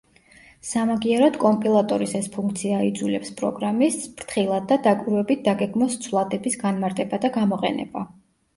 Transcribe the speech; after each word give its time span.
სამაგიეროდ 0.67 1.35
კომპილატორის 1.43 2.15
ეს 2.19 2.29
ფუნქცია 2.37 2.79
აიძულებს 2.85 3.31
პროგრამისტს 3.43 4.09
ფრთხილად 4.23 4.67
და 4.73 4.81
დაკვირვებით 4.89 5.47
დაგეგმოს 5.51 6.01
ცვლადების 6.09 6.61
განმარტება 6.67 7.25
და 7.29 7.35
გამოყენება. 7.41 8.07